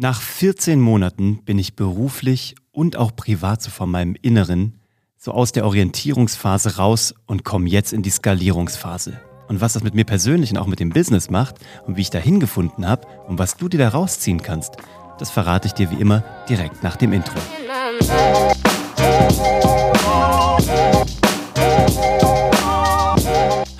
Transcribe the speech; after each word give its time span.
Nach 0.00 0.22
14 0.22 0.80
Monaten 0.80 1.42
bin 1.44 1.58
ich 1.58 1.74
beruflich 1.74 2.54
und 2.70 2.94
auch 2.94 3.16
privat 3.16 3.60
so 3.60 3.72
von 3.72 3.90
meinem 3.90 4.14
Inneren 4.22 4.78
so 5.16 5.32
aus 5.32 5.50
der 5.50 5.66
Orientierungsphase 5.66 6.76
raus 6.76 7.16
und 7.26 7.42
komme 7.42 7.68
jetzt 7.68 7.92
in 7.92 8.02
die 8.02 8.10
Skalierungsphase. 8.10 9.20
Und 9.48 9.60
was 9.60 9.72
das 9.72 9.82
mit 9.82 9.94
mir 9.94 10.04
persönlich 10.04 10.52
und 10.52 10.58
auch 10.58 10.68
mit 10.68 10.78
dem 10.78 10.90
Business 10.90 11.30
macht 11.30 11.56
und 11.84 11.96
wie 11.96 12.02
ich 12.02 12.10
dahin 12.10 12.38
gefunden 12.38 12.86
habe 12.86 13.08
und 13.26 13.40
was 13.40 13.56
du 13.56 13.68
dir 13.68 13.78
da 13.78 13.88
rausziehen 13.88 14.40
kannst, 14.40 14.76
das 15.18 15.32
verrate 15.32 15.66
ich 15.66 15.74
dir 15.74 15.90
wie 15.90 16.00
immer 16.00 16.22
direkt 16.48 16.84
nach 16.84 16.94
dem 16.94 17.12
Intro. 17.12 17.34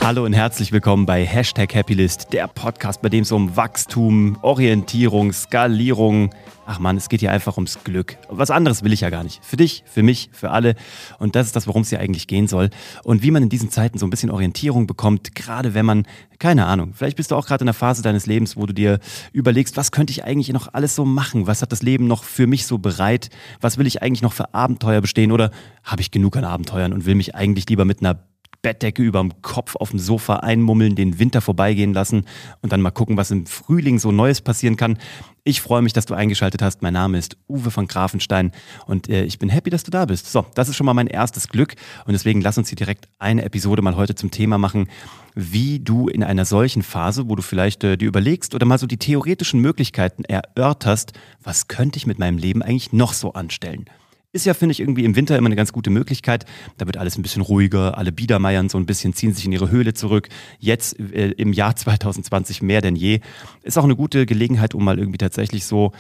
Hallo 0.09 0.25
und 0.25 0.33
herzlich 0.33 0.73
willkommen 0.73 1.05
bei 1.05 1.27
Hashtag 1.27 1.75
Happylist, 1.75 2.33
der 2.33 2.49
Podcast, 2.49 3.03
bei 3.03 3.11
dem 3.11 3.25
es 3.25 3.31
um 3.31 3.57
Wachstum, 3.57 4.39
Orientierung, 4.41 5.35
Skalierung, 5.35 6.35
ach 6.65 6.79
man, 6.79 6.97
es 6.97 7.11
geht 7.11 7.21
hier 7.21 7.31
einfach 7.31 7.59
ums 7.59 7.85
Glück. 7.85 8.17
Was 8.31 8.51
anderes 8.51 8.83
will 8.83 8.95
ich 8.95 9.03
ja 9.03 9.11
gar 9.11 9.23
nicht. 9.23 9.45
Für 9.45 9.59
dich, 9.59 9.85
für 9.85 10.03
mich, 10.03 10.31
für 10.33 10.51
alle. 10.51 10.77
Und 11.19 11.37
das 11.37 11.49
ist 11.49 11.57
das, 11.57 11.67
worum 11.67 11.83
es 11.83 11.91
hier 11.91 12.01
eigentlich 12.01 12.27
gehen 12.27 12.49
soll. 12.49 12.71
Und 13.05 13.23
wie 13.23 13.31
man 13.31 13.43
in 13.43 13.51
diesen 13.51 13.71
Zeiten 13.71 13.99
so 13.99 14.07
ein 14.07 14.11
bisschen 14.11 14.31
Orientierung 14.31 14.87
bekommt, 14.87 15.35
gerade 15.35 15.75
wenn 15.75 15.85
man, 15.85 16.07
keine 16.39 16.65
Ahnung, 16.65 16.95
vielleicht 16.95 17.19
bist 17.19 17.31
du 17.31 17.37
auch 17.37 17.45
gerade 17.45 17.65
in 17.65 17.67
der 17.67 17.75
Phase 17.75 18.01
deines 18.01 18.25
Lebens, 18.25 18.57
wo 18.57 18.65
du 18.65 18.73
dir 18.73 19.01
überlegst, 19.35 19.77
was 19.77 19.93
könnte 19.93 20.13
ich 20.13 20.25
eigentlich 20.25 20.55
noch 20.55 20.73
alles 20.73 20.95
so 20.95 21.05
machen? 21.05 21.47
Was 21.47 21.61
hat 21.61 21.71
das 21.71 21.83
Leben 21.83 22.07
noch 22.07 22.25
für 22.25 22.47
mich 22.47 22.65
so 22.65 22.79
bereit? 22.79 23.29
Was 23.61 23.77
will 23.77 23.87
ich 23.87 24.01
eigentlich 24.01 24.23
noch 24.23 24.33
für 24.33 24.55
Abenteuer 24.55 25.03
bestehen? 25.03 25.33
Oder 25.33 25.51
habe 25.85 26.01
ich 26.01 26.11
genug 26.11 26.35
an 26.39 26.45
Abenteuern 26.45 26.95
und 26.95 27.05
will 27.05 27.15
mich 27.15 27.35
eigentlich 27.35 27.69
lieber 27.69 27.85
mit 27.85 28.01
einer 28.01 28.25
Bettdecke 28.63 29.03
überm 29.03 29.41
Kopf 29.41 29.77
auf 29.77 29.91
dem 29.91 29.99
Sofa 29.99 30.37
einmummeln, 30.37 30.97
den 30.97 31.19
Winter 31.19 31.41
vorbeigehen 31.41 31.93
lassen 31.93 32.25
und 32.61 32.73
dann 32.73 32.81
mal 32.81 32.91
gucken, 32.91 33.17
was 33.17 33.31
im 33.31 33.47
Frühling 33.47 33.99
so 33.99 34.11
Neues 34.11 34.41
passieren 34.41 34.77
kann. 34.77 34.99
Ich 35.45 35.61
freue 35.61 35.81
mich, 35.81 35.93
dass 35.93 36.07
du 36.07 36.15
eingeschaltet 36.15 36.61
hast. 36.61 36.83
Mein 36.83 36.93
Name 36.93 37.19
ist 37.19 37.37
Uwe 37.49 37.71
von 37.71 37.87
Grafenstein 37.87 38.53
und 38.87 39.09
äh, 39.09 39.25
ich 39.25 39.39
bin 39.39 39.49
happy, 39.49 39.71
dass 39.71 39.85
du 39.85 39.91
da 39.91 40.05
bist. 40.05 40.31
So, 40.31 40.45
das 40.55 40.69
ist 40.69 40.77
schon 40.77 40.87
mal 40.87 40.95
mein 40.95 41.07
erstes 41.07 41.49
Glück 41.49 41.77
und 42.05 42.13
deswegen 42.13 42.41
lass 42.41 42.59
uns 42.59 42.69
hier 42.69 42.77
direkt 42.77 43.09
eine 43.19 43.45
Episode 43.45 43.81
mal 43.81 43.97
heute 43.97 44.15
zum 44.15 44.31
Thema 44.31 44.59
machen, 44.59 44.89
wie 45.35 45.79
du 45.79 46.09
in 46.09 46.25
einer 46.25 46.45
solchen 46.45 46.83
Phase, 46.83 47.29
wo 47.29 47.37
du 47.37 47.43
vielleicht 47.43 47.85
äh, 47.85 47.97
dir 47.97 48.09
überlegst 48.09 48.55
oder 48.55 48.67
mal 48.67 48.79
so 48.79 48.89
die 48.89 48.99
theoretischen 48.99 49.61
Möglichkeiten 49.61 50.25
erörterst, 50.25 51.13
was 51.43 51.69
könnte 51.69 51.97
ich 51.97 52.07
mit 52.07 52.19
meinem 52.19 52.39
Leben 52.39 52.63
eigentlich 52.63 52.93
noch 52.93 53.13
so 53.13 53.35
anstellen? 53.35 53.87
Ist 54.31 54.45
ja, 54.45 54.53
finde 54.53 54.73
ich, 54.73 54.81
irgendwie 54.81 55.07
im 55.07 55.17
Winter 55.17 55.39
immer 55.39 55.47
eine 55.47 55.57
ganz 55.57 55.73
gute 55.73 55.89
Möglichkeit. 55.89 56.45
Da 56.77 56.85
wird 56.85 56.99
alles 56.99 57.17
ein 57.17 57.23
bisschen 57.23 57.41
ruhiger, 57.41 57.97
alle 57.97 58.13
Biedermeiern 58.13 58.69
so 58.69 58.77
ein 58.77 58.85
bisschen 58.85 59.15
ziehen 59.15 59.33
sich 59.33 59.47
in 59.47 59.53
ihre 59.53 59.71
Höhle 59.71 59.95
zurück. 59.95 60.29
Jetzt 60.59 61.01
äh, 61.01 61.31
im 61.31 61.55
Jahr 61.55 61.75
2020 61.77 62.61
mehr 62.61 62.83
denn 62.83 62.95
je. 62.95 63.21
Ist 63.63 63.79
auch 63.79 63.85
eine 63.85 63.97
gute 63.97 64.27
Gelegenheit, 64.27 64.75
um 64.75 64.85
mal 64.85 64.99
irgendwie 64.99 65.17
tatsächlich 65.17 65.65
so 65.65 65.93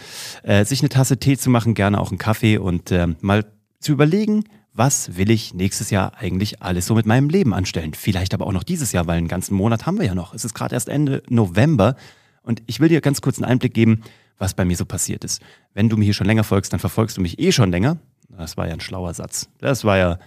äh, 0.42 0.66
sich 0.66 0.80
eine 0.80 0.90
Tasse 0.90 1.16
Tee 1.16 1.38
zu 1.38 1.48
machen, 1.48 1.72
gerne 1.72 1.98
auch 1.98 2.10
einen 2.10 2.18
Kaffee 2.18 2.58
und 2.58 2.90
äh, 2.90 3.06
mal 3.22 3.46
zu 3.80 3.92
überlegen, 3.92 4.44
was 4.74 5.16
will 5.16 5.30
ich 5.30 5.54
nächstes 5.54 5.88
Jahr 5.88 6.12
eigentlich 6.18 6.60
alles 6.60 6.84
so 6.84 6.94
mit 6.94 7.06
meinem 7.06 7.30
Leben 7.30 7.54
anstellen? 7.54 7.94
Vielleicht 7.94 8.34
aber 8.34 8.46
auch 8.46 8.52
noch 8.52 8.62
dieses 8.62 8.92
Jahr, 8.92 9.06
weil 9.06 9.16
einen 9.16 9.28
ganzen 9.28 9.54
Monat 9.54 9.86
haben 9.86 9.98
wir 9.98 10.04
ja 10.04 10.14
noch. 10.14 10.34
Es 10.34 10.44
ist 10.44 10.54
gerade 10.54 10.74
erst 10.74 10.90
Ende 10.90 11.22
November 11.30 11.96
und 12.42 12.62
ich 12.66 12.78
will 12.78 12.90
dir 12.90 13.00
ganz 13.00 13.22
kurz 13.22 13.38
einen 13.38 13.50
Einblick 13.50 13.72
geben, 13.72 14.02
was 14.36 14.54
bei 14.54 14.66
mir 14.66 14.76
so 14.76 14.84
passiert 14.84 15.24
ist. 15.24 15.40
Wenn 15.72 15.88
du 15.88 15.96
mir 15.96 16.04
hier 16.04 16.14
schon 16.14 16.26
länger 16.26 16.44
folgst, 16.44 16.72
dann 16.72 16.80
verfolgst 16.80 17.16
du 17.16 17.22
mich 17.22 17.38
eh 17.38 17.52
schon 17.52 17.70
länger. 17.70 17.96
Das 18.28 18.56
war 18.56 18.66
ja 18.66 18.74
ein 18.74 18.80
schlauer 18.80 19.14
Satz. 19.14 19.48
Das 19.58 19.84
war 19.84 19.96
ja, 19.96 20.18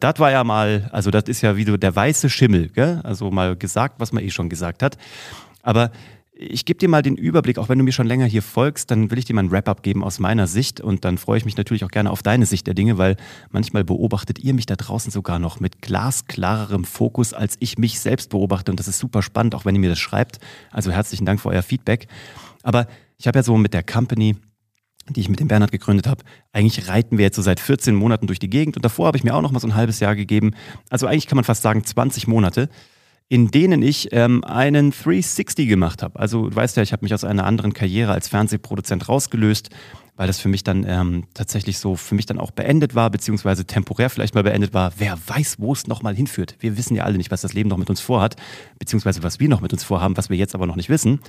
das 0.00 0.18
war 0.18 0.30
ja 0.30 0.44
mal, 0.44 0.88
also 0.92 1.10
das 1.10 1.24
ist 1.24 1.42
ja 1.42 1.56
wie 1.56 1.64
so 1.64 1.76
der 1.76 1.94
weiße 1.94 2.28
Schimmel, 2.28 2.68
gell? 2.68 3.00
Also 3.04 3.30
mal 3.30 3.56
gesagt, 3.56 3.98
was 3.98 4.12
man 4.12 4.22
eh 4.22 4.30
schon 4.30 4.48
gesagt 4.48 4.82
hat. 4.82 4.96
Aber 5.62 5.90
ich 6.38 6.66
gebe 6.66 6.78
dir 6.78 6.88
mal 6.88 7.00
den 7.00 7.16
Überblick, 7.16 7.56
auch 7.56 7.70
wenn 7.70 7.78
du 7.78 7.84
mir 7.84 7.92
schon 7.92 8.06
länger 8.06 8.26
hier 8.26 8.42
folgst, 8.42 8.90
dann 8.90 9.10
will 9.10 9.18
ich 9.18 9.24
dir 9.24 9.34
mal 9.34 9.44
ein 9.44 9.50
Wrap-up 9.50 9.82
geben 9.82 10.04
aus 10.04 10.18
meiner 10.18 10.46
Sicht 10.46 10.82
und 10.82 11.06
dann 11.06 11.16
freue 11.16 11.38
ich 11.38 11.46
mich 11.46 11.56
natürlich 11.56 11.82
auch 11.82 11.90
gerne 11.90 12.10
auf 12.10 12.22
deine 12.22 12.44
Sicht 12.44 12.66
der 12.66 12.74
Dinge, 12.74 12.98
weil 12.98 13.16
manchmal 13.50 13.84
beobachtet 13.84 14.38
ihr 14.38 14.52
mich 14.52 14.66
da 14.66 14.76
draußen 14.76 15.10
sogar 15.10 15.38
noch 15.38 15.60
mit 15.60 15.80
glasklarerem 15.80 16.84
Fokus, 16.84 17.32
als 17.32 17.56
ich 17.60 17.78
mich 17.78 18.00
selbst 18.00 18.28
beobachte 18.28 18.70
und 18.70 18.78
das 18.78 18.86
ist 18.86 18.98
super 18.98 19.22
spannend, 19.22 19.54
auch 19.54 19.64
wenn 19.64 19.74
ihr 19.74 19.80
mir 19.80 19.88
das 19.88 19.98
schreibt. 19.98 20.38
Also 20.70 20.90
herzlichen 20.90 21.24
Dank 21.24 21.40
für 21.40 21.48
euer 21.48 21.62
Feedback. 21.62 22.06
Aber 22.62 22.86
ich 23.16 23.26
habe 23.26 23.38
ja 23.38 23.42
so 23.42 23.56
mit 23.56 23.72
der 23.72 23.82
Company 23.82 24.36
die 25.14 25.20
ich 25.20 25.28
mit 25.28 25.40
dem 25.40 25.48
Bernhard 25.48 25.72
gegründet 25.72 26.06
habe. 26.06 26.24
Eigentlich 26.52 26.88
reiten 26.88 27.18
wir 27.18 27.24
jetzt 27.24 27.36
so 27.36 27.42
seit 27.42 27.60
14 27.60 27.94
Monaten 27.94 28.26
durch 28.26 28.38
die 28.38 28.50
Gegend 28.50 28.76
und 28.76 28.84
davor 28.84 29.06
habe 29.06 29.16
ich 29.16 29.24
mir 29.24 29.34
auch 29.34 29.42
noch 29.42 29.52
mal 29.52 29.60
so 29.60 29.68
ein 29.68 29.74
halbes 29.74 30.00
Jahr 30.00 30.16
gegeben. 30.16 30.52
Also 30.90 31.06
eigentlich 31.06 31.26
kann 31.26 31.36
man 31.36 31.44
fast 31.44 31.62
sagen 31.62 31.84
20 31.84 32.26
Monate, 32.26 32.68
in 33.28 33.50
denen 33.50 33.82
ich 33.82 34.08
ähm, 34.12 34.44
einen 34.44 34.90
360 34.90 35.68
gemacht 35.68 36.02
habe. 36.02 36.18
Also 36.18 36.48
du 36.48 36.56
weißt 36.56 36.76
ja, 36.76 36.82
ich 36.82 36.92
habe 36.92 37.04
mich 37.04 37.14
aus 37.14 37.24
einer 37.24 37.44
anderen 37.44 37.72
Karriere 37.72 38.12
als 38.12 38.28
Fernsehproduzent 38.28 39.08
rausgelöst, 39.08 39.70
weil 40.16 40.26
das 40.26 40.40
für 40.40 40.48
mich 40.48 40.64
dann 40.64 40.84
ähm, 40.88 41.24
tatsächlich 41.34 41.78
so 41.78 41.96
für 41.96 42.14
mich 42.14 42.26
dann 42.26 42.38
auch 42.38 42.50
beendet 42.50 42.94
war, 42.94 43.10
beziehungsweise 43.10 43.64
temporär 43.64 44.10
vielleicht 44.10 44.34
mal 44.34 44.44
beendet 44.44 44.72
war. 44.72 44.92
Wer 44.96 45.18
weiß, 45.26 45.56
wo 45.58 45.72
es 45.72 45.86
nochmal 45.86 46.14
hinführt. 46.14 46.56
Wir 46.60 46.76
wissen 46.76 46.96
ja 46.96 47.04
alle 47.04 47.16
nicht, 47.16 47.30
was 47.30 47.42
das 47.42 47.52
Leben 47.52 47.68
noch 47.68 47.76
mit 47.76 47.90
uns 47.90 48.00
vorhat, 48.00 48.36
beziehungsweise 48.78 49.22
was 49.22 49.40
wir 49.40 49.48
noch 49.48 49.60
mit 49.60 49.72
uns 49.72 49.84
vorhaben, 49.84 50.16
was 50.16 50.30
wir 50.30 50.36
jetzt 50.36 50.54
aber 50.54 50.66
noch 50.66 50.76
nicht 50.76 50.88
wissen. 50.88 51.20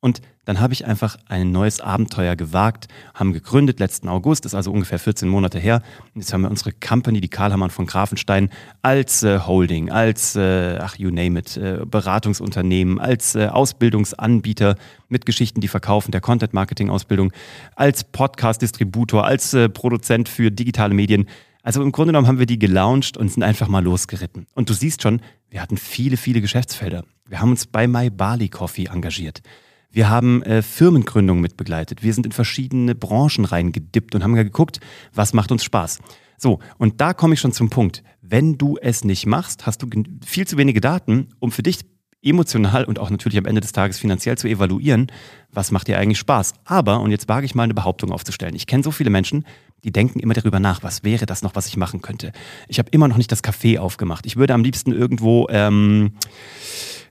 Und 0.00 0.20
dann 0.44 0.60
habe 0.60 0.72
ich 0.72 0.86
einfach 0.86 1.16
ein 1.26 1.50
neues 1.50 1.80
Abenteuer 1.80 2.36
gewagt, 2.36 2.86
haben 3.14 3.32
gegründet 3.32 3.80
letzten 3.80 4.08
August, 4.08 4.46
ist 4.46 4.54
also 4.54 4.70
ungefähr 4.70 5.00
14 5.00 5.28
Monate 5.28 5.58
her. 5.58 5.82
Jetzt 6.14 6.32
haben 6.32 6.42
wir 6.42 6.50
unsere 6.50 6.72
Company, 6.72 7.20
die 7.20 7.28
Karl 7.28 7.52
Hammann 7.52 7.70
von 7.70 7.84
Grafenstein, 7.84 8.48
als 8.80 9.24
äh, 9.24 9.40
Holding, 9.40 9.90
als, 9.90 10.36
äh, 10.36 10.78
ach, 10.80 10.96
you 10.96 11.10
name 11.10 11.40
it, 11.40 11.56
äh, 11.56 11.80
Beratungsunternehmen, 11.84 13.00
als 13.00 13.34
äh, 13.34 13.48
Ausbildungsanbieter 13.48 14.76
mit 15.08 15.26
Geschichten, 15.26 15.60
die 15.60 15.68
verkaufen, 15.68 16.12
der 16.12 16.20
Content-Marketing-Ausbildung, 16.20 17.32
als 17.74 18.04
Podcast-Distributor, 18.04 19.26
als 19.26 19.52
äh, 19.52 19.68
Produzent 19.68 20.28
für 20.28 20.52
digitale 20.52 20.94
Medien. 20.94 21.28
Also 21.64 21.82
im 21.82 21.90
Grunde 21.90 22.12
genommen 22.12 22.28
haben 22.28 22.38
wir 22.38 22.46
die 22.46 22.58
gelauncht 22.58 23.16
und 23.16 23.30
sind 23.30 23.42
einfach 23.42 23.66
mal 23.66 23.82
losgeritten. 23.82 24.46
Und 24.54 24.70
du 24.70 24.74
siehst 24.74 25.02
schon, 25.02 25.20
wir 25.50 25.60
hatten 25.60 25.76
viele, 25.76 26.16
viele 26.16 26.40
Geschäftsfelder. 26.40 27.04
Wir 27.26 27.40
haben 27.40 27.50
uns 27.50 27.66
bei 27.66 27.88
My 27.88 28.10
Bali 28.10 28.48
Coffee 28.48 28.86
engagiert. 28.86 29.42
Wir 29.90 30.10
haben 30.10 30.42
äh, 30.42 30.62
Firmengründungen 30.62 31.40
mitbegleitet. 31.40 32.02
Wir 32.02 32.12
sind 32.12 32.26
in 32.26 32.32
verschiedene 32.32 32.94
Branchen 32.94 33.44
reingedippt 33.44 34.14
und 34.14 34.22
haben 34.22 34.34
geguckt, 34.34 34.80
was 35.14 35.32
macht 35.32 35.50
uns 35.50 35.64
Spaß. 35.64 36.00
So, 36.36 36.60
und 36.76 37.00
da 37.00 37.14
komme 37.14 37.34
ich 37.34 37.40
schon 37.40 37.52
zum 37.52 37.70
Punkt. 37.70 38.04
Wenn 38.20 38.58
du 38.58 38.78
es 38.80 39.02
nicht 39.04 39.26
machst, 39.26 39.66
hast 39.66 39.82
du 39.82 39.88
viel 40.24 40.46
zu 40.46 40.56
wenige 40.56 40.80
Daten, 40.80 41.30
um 41.40 41.50
für 41.50 41.62
dich 41.62 41.80
emotional 42.22 42.84
und 42.84 42.98
auch 42.98 43.10
natürlich 43.10 43.38
am 43.38 43.46
Ende 43.46 43.60
des 43.60 43.72
Tages 43.72 43.98
finanziell 43.98 44.36
zu 44.36 44.48
evaluieren, 44.48 45.10
was 45.52 45.70
macht 45.70 45.88
dir 45.88 45.98
eigentlich 45.98 46.18
Spaß. 46.18 46.54
Aber, 46.64 47.00
und 47.00 47.10
jetzt 47.10 47.28
wage 47.28 47.46
ich 47.46 47.54
mal 47.54 47.62
eine 47.62 47.74
Behauptung 47.74 48.12
aufzustellen, 48.12 48.54
ich 48.54 48.66
kenne 48.66 48.82
so 48.82 48.90
viele 48.90 49.10
Menschen, 49.10 49.44
die 49.84 49.92
denken 49.92 50.20
immer 50.20 50.34
darüber 50.34 50.60
nach, 50.60 50.82
was 50.82 51.04
wäre 51.04 51.26
das 51.26 51.42
noch, 51.42 51.54
was 51.54 51.66
ich 51.66 51.76
machen 51.76 52.02
könnte. 52.02 52.32
Ich 52.68 52.78
habe 52.78 52.90
immer 52.90 53.08
noch 53.08 53.16
nicht 53.16 53.32
das 53.32 53.44
Café 53.44 53.78
aufgemacht. 53.78 54.26
Ich 54.26 54.36
würde 54.36 54.54
am 54.54 54.64
liebsten 54.64 54.92
irgendwo... 54.92 55.46
Ähm, 55.50 56.12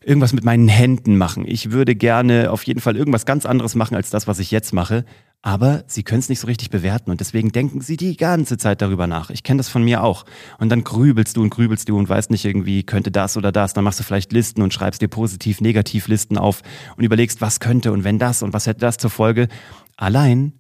irgendwas 0.08 0.32
mit 0.32 0.46
meinen 0.46 0.70
Händen 0.70 1.18
machen. 1.18 1.44
Ich 1.46 1.72
würde 1.72 1.94
gerne 1.94 2.50
auf 2.52 2.64
jeden 2.64 2.80
Fall 2.80 2.96
irgendwas 2.96 3.26
ganz 3.26 3.46
anderes 3.46 3.76
machen 3.76 3.94
als 3.96 4.10
das, 4.10 4.26
was 4.26 4.40
ich 4.40 4.52
jetzt 4.52 4.74
mache. 4.74 5.04
Aber 5.42 5.84
sie 5.88 6.04
können 6.04 6.20
es 6.20 6.30
nicht 6.30 6.40
so 6.40 6.48
richtig 6.48 6.70
bewerten 6.70 7.12
und 7.12 7.20
deswegen 7.20 7.52
denken 7.52 7.82
sie 7.82 7.98
die 7.98 8.16
ganze 8.16 8.58
Zeit 8.58 8.82
darüber 8.82 9.06
nach. 9.06 9.30
Ich 9.30 9.44
kenne 9.44 9.58
das 9.58 9.68
von 9.68 9.84
mir 9.84 10.04
auch. 10.04 10.26
Und 10.60 10.70
dann 10.70 10.86
grübelst 10.86 11.36
du 11.36 11.42
und 11.42 11.50
grübelst 11.50 11.90
du 11.90 11.98
und 11.98 12.08
weißt 12.08 12.32
nicht 12.32 12.46
irgendwie, 12.46 12.84
könnte 12.84 13.12
das 13.12 13.36
oder 13.36 13.52
das. 13.52 13.74
Dann 13.74 13.84
machst 13.84 14.00
du 14.00 14.04
vielleicht 14.04 14.32
Listen 14.32 14.62
und 14.62 14.74
schreibst 14.74 15.02
dir 15.02 15.10
positiv, 15.10 15.60
negativ 15.60 16.08
Listen 16.08 16.38
auf 16.38 16.64
und 16.96 17.04
überlegst, 17.04 17.42
was 17.42 17.60
könnte 17.60 17.92
und 17.92 18.06
wenn 18.06 18.18
das 18.18 18.44
und 18.44 18.54
was 18.54 18.66
hätte 18.66 18.80
das 18.80 18.98
zur 18.98 19.10
Folge. 19.10 19.50
Allein, 19.98 20.54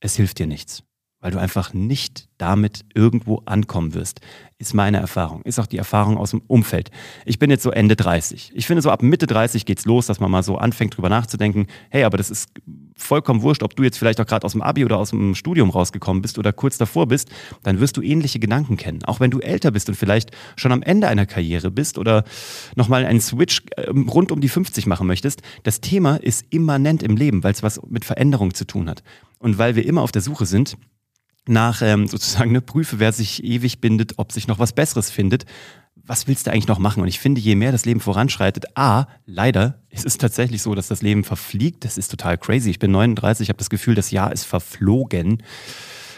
es 0.00 0.16
hilft 0.16 0.38
dir 0.38 0.46
nichts 0.46 0.87
weil 1.28 1.32
du 1.32 1.40
einfach 1.40 1.74
nicht 1.74 2.26
damit 2.38 2.86
irgendwo 2.94 3.42
ankommen 3.44 3.92
wirst, 3.92 4.22
ist 4.56 4.72
meine 4.72 4.96
Erfahrung, 4.96 5.42
ist 5.42 5.58
auch 5.58 5.66
die 5.66 5.76
Erfahrung 5.76 6.16
aus 6.16 6.30
dem 6.30 6.40
Umfeld. 6.46 6.90
Ich 7.26 7.38
bin 7.38 7.50
jetzt 7.50 7.62
so 7.62 7.70
Ende 7.70 7.96
30. 7.96 8.52
Ich 8.54 8.66
finde, 8.66 8.80
so 8.80 8.90
ab 8.90 9.02
Mitte 9.02 9.26
30 9.26 9.66
geht's 9.66 9.84
los, 9.84 10.06
dass 10.06 10.20
man 10.20 10.30
mal 10.30 10.42
so 10.42 10.56
anfängt, 10.56 10.96
drüber 10.96 11.10
nachzudenken, 11.10 11.66
hey, 11.90 12.04
aber 12.04 12.16
das 12.16 12.30
ist 12.30 12.48
vollkommen 12.96 13.42
wurscht, 13.42 13.62
ob 13.62 13.76
du 13.76 13.82
jetzt 13.82 13.98
vielleicht 13.98 14.22
auch 14.22 14.26
gerade 14.26 14.46
aus 14.46 14.52
dem 14.52 14.62
Abi 14.62 14.86
oder 14.86 14.96
aus 14.96 15.10
dem 15.10 15.34
Studium 15.34 15.68
rausgekommen 15.68 16.22
bist 16.22 16.38
oder 16.38 16.50
kurz 16.54 16.78
davor 16.78 17.06
bist, 17.06 17.28
dann 17.62 17.78
wirst 17.78 17.98
du 17.98 18.00
ähnliche 18.00 18.38
Gedanken 18.38 18.78
kennen. 18.78 19.04
Auch 19.04 19.20
wenn 19.20 19.30
du 19.30 19.40
älter 19.40 19.70
bist 19.70 19.90
und 19.90 19.96
vielleicht 19.96 20.30
schon 20.56 20.72
am 20.72 20.80
Ende 20.80 21.08
einer 21.08 21.26
Karriere 21.26 21.70
bist 21.70 21.98
oder 21.98 22.24
nochmal 22.74 23.04
einen 23.04 23.20
Switch 23.20 23.64
ähm, 23.76 24.08
rund 24.08 24.32
um 24.32 24.40
die 24.40 24.48
50 24.48 24.86
machen 24.86 25.06
möchtest, 25.06 25.42
das 25.64 25.82
Thema 25.82 26.16
ist 26.16 26.46
immanent 26.48 27.02
im 27.02 27.18
Leben, 27.18 27.44
weil 27.44 27.52
es 27.52 27.62
was 27.62 27.82
mit 27.86 28.06
Veränderung 28.06 28.54
zu 28.54 28.66
tun 28.66 28.88
hat. 28.88 29.02
Und 29.38 29.58
weil 29.58 29.76
wir 29.76 29.86
immer 29.86 30.02
auf 30.02 30.12
der 30.12 30.22
Suche 30.22 30.46
sind, 30.46 30.76
nach 31.48 31.82
ähm, 31.82 32.06
sozusagen 32.06 32.50
eine 32.50 32.60
Prüfe, 32.60 32.98
wer 32.98 33.12
sich 33.12 33.44
ewig 33.44 33.80
bindet, 33.80 34.14
ob 34.16 34.32
sich 34.32 34.48
noch 34.48 34.58
was 34.58 34.72
Besseres 34.72 35.10
findet. 35.10 35.44
Was 35.94 36.26
willst 36.26 36.46
du 36.46 36.50
eigentlich 36.50 36.68
noch 36.68 36.78
machen? 36.78 37.02
Und 37.02 37.08
ich 37.08 37.18
finde, 37.18 37.40
je 37.40 37.54
mehr 37.54 37.72
das 37.72 37.84
Leben 37.84 38.00
voranschreitet, 38.00 38.66
a, 38.76 39.06
leider 39.26 39.82
ist 39.90 40.06
es 40.06 40.16
tatsächlich 40.16 40.62
so, 40.62 40.74
dass 40.74 40.88
das 40.88 41.02
Leben 41.02 41.24
verfliegt. 41.24 41.84
Das 41.84 41.98
ist 41.98 42.10
total 42.10 42.38
crazy. 42.38 42.70
Ich 42.70 42.78
bin 42.78 42.90
39, 42.90 43.44
ich 43.44 43.48
habe 43.50 43.58
das 43.58 43.70
Gefühl, 43.70 43.94
das 43.94 44.10
Jahr 44.10 44.32
ist 44.32 44.44
verflogen. 44.44 45.42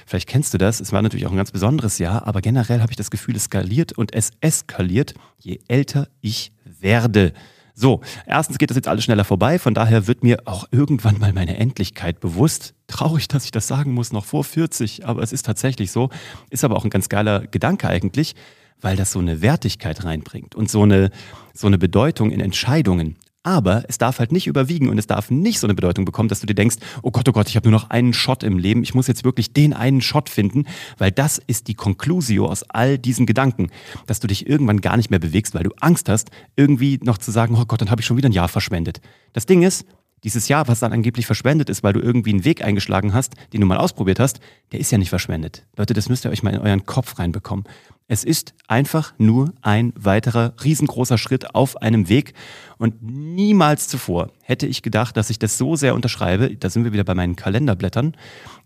Vielleicht 0.07 0.29
kennst 0.29 0.53
du 0.55 0.59
das. 0.59 0.81
Es 0.81 0.93
war 0.93 1.03
natürlich 1.03 1.27
auch 1.27 1.31
ein 1.31 1.37
ganz 1.37 1.53
besonderes 1.53 1.99
Jahr, 1.99 2.27
aber 2.27 2.41
generell 2.41 2.81
habe 2.81 2.93
ich 2.93 2.97
das 2.97 3.11
Gefühl, 3.11 3.37
es 3.37 3.45
skaliert 3.45 3.93
und 3.93 4.15
es 4.15 4.31
eskaliert, 4.41 5.15
je 5.39 5.61
älter 5.69 6.09
ich 6.21 6.53
werde. 6.65 7.33
So, 7.81 8.03
erstens 8.27 8.59
geht 8.59 8.69
das 8.69 8.77
jetzt 8.77 8.89
alles 8.89 9.05
schneller 9.05 9.25
vorbei, 9.25 9.59
von 9.59 9.73
daher 9.73 10.07
wird 10.07 10.23
mir 10.23 10.43
auch 10.45 10.67
irgendwann 10.71 11.19
mal 11.19 11.33
meine 11.33 11.57
Endlichkeit 11.57 12.21
bewusst. 12.21 12.75
Traurig, 12.89 13.27
dass 13.27 13.47
ich 13.47 13.53
das 13.53 13.69
sagen 13.69 13.95
muss, 13.95 14.13
noch 14.13 14.27
vor 14.27 14.45
40, 14.45 15.07
aber 15.07 15.23
es 15.23 15.33
ist 15.33 15.47
tatsächlich 15.47 15.91
so. 15.91 16.11
Ist 16.51 16.63
aber 16.63 16.77
auch 16.77 16.85
ein 16.85 16.91
ganz 16.91 17.09
geiler 17.09 17.47
Gedanke 17.47 17.89
eigentlich, 17.89 18.35
weil 18.83 18.97
das 18.97 19.13
so 19.13 19.19
eine 19.19 19.41
Wertigkeit 19.41 20.05
reinbringt 20.05 20.55
und 20.55 20.71
so 20.71 20.83
eine, 20.83 21.11
so 21.55 21.69
eine 21.69 21.79
Bedeutung 21.79 22.33
in 22.33 22.41
Entscheidungen. 22.41 23.17
Aber 23.43 23.85
es 23.89 23.97
darf 23.97 24.19
halt 24.19 24.33
nicht 24.33 24.47
überwiegen 24.47 24.91
und 24.91 24.99
es 24.99 25.07
darf 25.07 25.31
nicht 25.31 25.61
so 25.61 25.67
eine 25.67 25.75
Bedeutung 25.75 26.05
bekommen, 26.05 26.29
dass 26.29 26.41
du 26.41 26.47
dir 26.47 26.55
denkst, 26.55 26.77
oh 27.03 27.11
Gott, 27.11 27.29
oh 27.29 27.33
Gott, 27.33 27.49
ich 27.49 27.57
habe 27.57 27.71
nur 27.71 27.79
noch 27.79 27.89
einen 27.89 28.13
Shot 28.13 28.43
im 28.43 28.59
Leben, 28.59 28.83
ich 28.83 28.95
muss 28.95 29.07
jetzt 29.07 29.25
wirklich 29.25 29.55
den 29.55 29.73
einen 29.73 30.03
Shot 30.03 30.29
finden, 30.29 30.67
weil 30.99 31.11
das 31.11 31.41
ist 31.47 31.69
die 31.69 31.75
Conclusio 31.75 32.47
aus 32.47 32.63
all 32.65 32.99
diesen 32.99 33.25
Gedanken, 33.25 33.71
dass 34.07 34.21
du 34.21 34.27
dich 34.27 34.47
irgendwann 34.47 34.83
gar 34.83 34.99
nicht 34.99 35.11
mehr 35.11 35.19
bewegst, 35.19 35.55
weil 35.55 35.65
du 35.65 35.71
Angst 35.81 36.11
hast, 36.11 36.31
irgendwie 36.57 37.01
noch 37.03 37.17
zu 37.17 37.31
sagen, 37.31 37.57
oh 37.59 37.65
Gott, 37.65 37.81
dann 37.81 37.91
habe 37.91 38.03
ich 38.03 38.07
schon 38.07 38.19
wieder 38.19 38.29
ein 38.29 38.33
Jahr 38.33 38.49
verschwendet. 38.49 39.01
Das 39.33 39.47
Ding 39.47 39.63
ist, 39.63 39.87
dieses 40.25 40.49
Jahr, 40.49 40.69
was 40.69 40.81
dann 40.81 40.93
angeblich 40.93 41.27
verschwendet 41.27 41.71
ist, 41.71 41.83
weil 41.83 41.95
du 41.95 42.01
irgendwie 42.01 42.31
einen 42.31 42.45
Weg 42.45 42.63
eingeschlagen 42.63 43.15
hast, 43.15 43.35
den 43.53 43.61
du 43.63 43.67
mal 43.67 43.79
ausprobiert 43.79 44.21
hast, 44.21 44.41
der 44.73 44.81
ist 44.81 44.93
ja 44.93 44.99
nicht 44.99 45.09
verschwendet. 45.09 45.65
Leute, 45.77 45.95
das 45.95 46.09
müsst 46.09 46.27
ihr 46.27 46.31
euch 46.31 46.43
mal 46.43 46.53
in 46.53 46.61
euren 46.61 46.85
Kopf 46.85 47.19
reinbekommen. 47.19 47.65
Es 48.13 48.25
ist 48.25 48.55
einfach 48.67 49.15
nur 49.19 49.55
ein 49.63 49.93
weiterer 49.95 50.55
riesengroßer 50.65 51.17
Schritt 51.17 51.55
auf 51.55 51.77
einem 51.81 52.09
Weg. 52.09 52.35
Und 52.77 53.01
niemals 53.01 53.87
zuvor 53.87 54.33
hätte 54.43 54.67
ich 54.67 54.83
gedacht, 54.83 55.17
dass 55.17 55.31
ich 55.31 55.39
das 55.39 55.57
so 55.57 55.77
sehr 55.77 55.95
unterschreibe. 55.95 56.57
Da 56.57 56.71
sind 56.71 56.83
wir 56.83 56.93
wieder 56.93 57.05
bei 57.05 57.15
meinen 57.15 57.37
Kalenderblättern, 57.37 58.17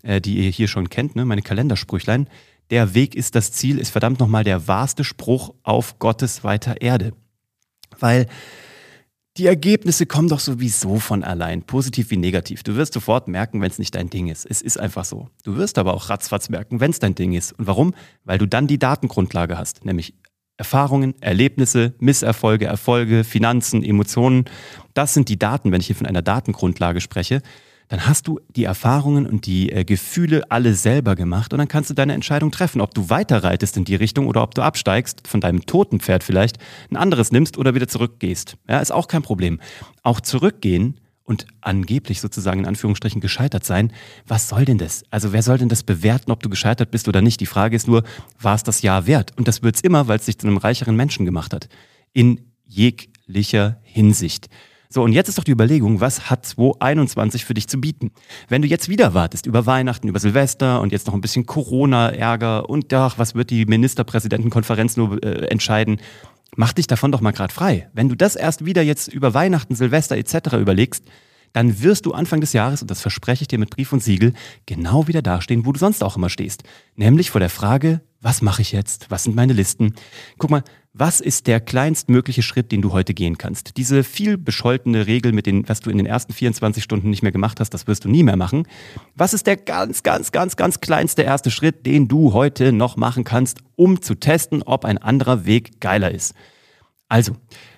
äh, 0.01 0.19
die 0.19 0.37
ihr 0.37 0.49
hier 0.49 0.67
schon 0.67 0.89
kennt, 0.89 1.15
ne? 1.15 1.25
meine 1.25 1.43
Kalendersprüchlein. 1.43 2.27
Der 2.71 2.95
Weg 2.95 3.13
ist 3.13 3.35
das 3.35 3.51
Ziel, 3.51 3.77
ist 3.77 3.91
verdammt 3.91 4.19
nochmal 4.19 4.43
der 4.43 4.67
wahrste 4.67 5.03
Spruch 5.03 5.53
auf 5.61 5.99
Gottes 5.99 6.43
weiter 6.43 6.81
Erde. 6.81 7.13
Weil 7.99 8.25
die 9.37 9.47
Ergebnisse 9.47 10.05
kommen 10.05 10.29
doch 10.29 10.39
sowieso 10.39 10.97
von 10.99 11.23
allein, 11.23 11.63
positiv 11.63 12.09
wie 12.09 12.17
negativ. 12.17 12.63
Du 12.63 12.75
wirst 12.75 12.93
sofort 12.93 13.27
merken, 13.27 13.61
wenn 13.61 13.69
es 13.69 13.79
nicht 13.79 13.93
dein 13.95 14.09
Ding 14.09 14.27
ist. 14.27 14.45
Es 14.49 14.61
ist 14.61 14.79
einfach 14.79 15.03
so. 15.03 15.29
Du 15.43 15.57
wirst 15.57 15.77
aber 15.77 15.93
auch 15.93 16.09
ratzfatz 16.09 16.47
merken, 16.49 16.79
wenn 16.79 16.91
es 16.91 16.99
dein 16.99 17.15
Ding 17.15 17.33
ist. 17.33 17.51
Und 17.53 17.67
warum? 17.67 17.93
Weil 18.23 18.37
du 18.37 18.45
dann 18.45 18.67
die 18.67 18.79
Datengrundlage 18.79 19.57
hast, 19.57 19.83
nämlich 19.83 20.13
Erfahrungen, 20.57 21.15
Erlebnisse, 21.19 21.95
Misserfolge, 21.99 22.65
Erfolge, 22.65 23.25
Finanzen, 23.25 23.83
Emotionen. 23.83 24.45
Das 24.93 25.13
sind 25.13 25.27
die 25.27 25.37
Daten, 25.37 25.73
wenn 25.73 25.81
ich 25.81 25.87
hier 25.87 25.97
von 25.97 26.07
einer 26.07 26.21
Datengrundlage 26.21 27.01
spreche 27.01 27.41
dann 27.87 28.07
hast 28.07 28.27
du 28.27 28.39
die 28.49 28.63
Erfahrungen 28.63 29.25
und 29.27 29.45
die 29.45 29.71
äh, 29.71 29.83
Gefühle 29.83 30.43
alle 30.49 30.73
selber 30.73 31.15
gemacht 31.15 31.53
und 31.53 31.59
dann 31.59 31.67
kannst 31.67 31.89
du 31.89 31.93
deine 31.93 32.13
Entscheidung 32.13 32.51
treffen, 32.51 32.81
ob 32.81 32.93
du 32.93 33.09
weiter 33.09 33.43
reitest 33.43 33.77
in 33.77 33.85
die 33.85 33.95
Richtung 33.95 34.27
oder 34.27 34.41
ob 34.41 34.55
du 34.55 34.61
absteigst, 34.61 35.27
von 35.27 35.41
deinem 35.41 35.65
toten 35.65 35.99
Pferd 35.99 36.23
vielleicht, 36.23 36.57
ein 36.89 36.95
anderes 36.95 37.31
nimmst 37.31 37.57
oder 37.57 37.75
wieder 37.75 37.87
zurückgehst. 37.87 38.57
Ja, 38.67 38.79
ist 38.79 38.91
auch 38.91 39.07
kein 39.07 39.21
Problem. 39.21 39.59
Auch 40.03 40.19
zurückgehen 40.19 40.99
und 41.25 41.47
angeblich 41.61 42.21
sozusagen 42.21 42.61
in 42.61 42.65
Anführungsstrichen 42.67 43.19
gescheitert 43.19 43.65
sein, 43.65 43.91
was 44.27 44.47
soll 44.47 44.65
denn 44.65 44.77
das? 44.77 45.03
Also 45.09 45.33
wer 45.33 45.41
soll 45.41 45.57
denn 45.57 45.69
das 45.69 45.83
bewerten, 45.83 46.31
ob 46.31 46.41
du 46.41 46.49
gescheitert 46.49 46.91
bist 46.91 47.07
oder 47.07 47.21
nicht? 47.21 47.41
Die 47.41 47.47
Frage 47.47 47.75
ist 47.75 47.87
nur, 47.87 48.03
war 48.39 48.55
es 48.55 48.63
das 48.63 48.83
Jahr 48.83 49.07
wert? 49.07 49.31
Und 49.37 49.47
das 49.47 49.63
wird's 49.63 49.81
immer, 49.81 50.07
weil 50.07 50.19
es 50.19 50.25
dich 50.25 50.37
zu 50.37 50.47
einem 50.47 50.57
reicheren 50.57 50.95
Menschen 50.95 51.25
gemacht 51.25 51.53
hat. 51.53 51.67
In 52.13 52.51
jeglicher 52.63 53.79
Hinsicht. 53.81 54.49
So, 54.89 55.03
und 55.03 55.13
jetzt 55.13 55.29
ist 55.29 55.37
doch 55.37 55.43
die 55.43 55.51
Überlegung, 55.51 56.01
was 56.01 56.29
hat 56.29 56.45
2021 56.45 57.45
für 57.45 57.53
dich 57.53 57.67
zu 57.67 57.79
bieten? 57.79 58.11
Wenn 58.47 58.61
du 58.61 58.67
jetzt 58.67 58.89
wieder 58.89 59.13
wartest 59.13 59.45
über 59.45 59.65
Weihnachten, 59.65 60.07
über 60.07 60.19
Silvester 60.19 60.81
und 60.81 60.91
jetzt 60.91 61.07
noch 61.07 61.13
ein 61.13 61.21
bisschen 61.21 61.45
Corona-Ärger 61.45 62.69
und 62.69 62.93
ach, 62.93 63.17
was 63.17 63.35
wird 63.35 63.49
die 63.49 63.65
Ministerpräsidentenkonferenz 63.65 64.97
nur 64.97 65.23
äh, 65.23 65.47
entscheiden? 65.47 65.99
Mach 66.55 66.73
dich 66.73 66.87
davon 66.87 67.11
doch 67.11 67.21
mal 67.21 67.31
gerade 67.31 67.53
frei. 67.53 67.89
Wenn 67.93 68.09
du 68.09 68.15
das 68.15 68.35
erst 68.35 68.65
wieder 68.65 68.81
jetzt 68.81 69.07
über 69.11 69.33
Weihnachten, 69.33 69.75
Silvester 69.75 70.17
etc. 70.17 70.53
überlegst, 70.53 71.03
dann 71.55 71.81
wirst 71.81 72.05
du 72.05 72.11
Anfang 72.11 72.41
des 72.41 72.51
Jahres, 72.51 72.81
und 72.81 72.91
das 72.91 73.01
verspreche 73.01 73.43
ich 73.43 73.47
dir 73.47 73.57
mit 73.57 73.69
Brief 73.69 73.93
und 73.93 74.03
Siegel, 74.03 74.33
genau 74.65 75.07
wieder 75.07 75.21
dastehen, 75.21 75.65
wo 75.65 75.71
du 75.71 75.79
sonst 75.79 76.03
auch 76.03 76.17
immer 76.17 76.29
stehst. 76.29 76.63
Nämlich 76.95 77.31
vor 77.31 77.39
der 77.39 77.49
Frage, 77.49 78.01
was 78.19 78.41
mache 78.41 78.61
ich 78.61 78.73
jetzt? 78.73 79.09
Was 79.09 79.23
sind 79.23 79.37
meine 79.37 79.53
Listen? 79.53 79.93
Guck 80.37 80.49
mal, 80.49 80.63
was 80.97 81.19
ist 81.19 81.47
der 81.47 81.59
kleinstmögliche 81.59 82.41
Schritt, 82.41 82.71
den 82.71 82.81
du 82.81 82.93
heute 82.93 83.13
gehen 83.13 83.37
kannst? 83.37 83.75
Diese 83.75 84.03
viel 84.05 84.37
bescholtene 84.37 85.07
Regel 85.07 85.33
mit 85.33 85.45
den, 85.45 85.67
was 85.67 85.81
du 85.81 85.89
in 85.89 85.97
den 85.97 86.05
ersten 86.05 86.31
24 86.31 86.81
Stunden 86.81 87.09
nicht 87.09 87.21
mehr 87.21 87.33
gemacht 87.33 87.59
hast, 87.59 87.71
das 87.71 87.85
wirst 87.85 88.05
du 88.05 88.09
nie 88.09 88.23
mehr 88.23 88.37
machen. 88.37 88.65
Was 89.13 89.33
ist 89.33 89.45
der 89.45 89.57
ganz, 89.57 90.03
ganz, 90.03 90.31
ganz, 90.31 90.55
ganz 90.55 90.79
kleinste 90.79 91.23
erste 91.23 91.51
Schritt, 91.51 91.85
den 91.85 92.07
du 92.07 92.31
heute 92.31 92.71
noch 92.71 92.95
machen 92.95 93.25
kannst, 93.25 93.59
um 93.75 94.01
zu 94.01 94.15
testen, 94.15 94.63
ob 94.63 94.85
ein 94.85 94.97
anderer 94.97 95.45
Weg 95.45 95.81
geiler 95.81 96.11
ist? 96.11 96.33
Also, 97.09 97.33